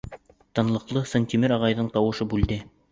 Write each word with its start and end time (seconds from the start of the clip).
Тынлыҡты 0.59 1.03
Сынтимер 1.13 1.57
ағайҙың 1.59 1.95
тауышы 1.99 2.31
бүлде. 2.35 2.63